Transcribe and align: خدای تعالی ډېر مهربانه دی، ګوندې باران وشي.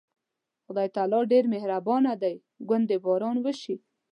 خدای 0.65 0.87
تعالی 0.95 1.21
ډېر 1.31 1.43
مهربانه 1.53 2.13
دی، 2.23 2.35
ګوندې 2.69 2.97
باران 3.05 3.37
وشي. 3.41 3.75